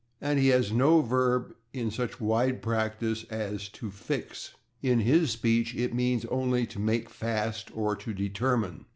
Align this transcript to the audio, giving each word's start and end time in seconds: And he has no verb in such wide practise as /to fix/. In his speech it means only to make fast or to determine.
And 0.19 0.39
he 0.39 0.47
has 0.47 0.71
no 0.71 1.01
verb 1.03 1.53
in 1.73 1.91
such 1.91 2.19
wide 2.19 2.63
practise 2.63 3.23
as 3.25 3.69
/to 3.69 3.93
fix/. 3.93 4.55
In 4.81 5.01
his 5.01 5.29
speech 5.29 5.75
it 5.75 5.93
means 5.93 6.25
only 6.25 6.65
to 6.73 6.79
make 6.79 7.07
fast 7.07 7.69
or 7.77 7.95
to 7.97 8.11
determine. 8.11 8.85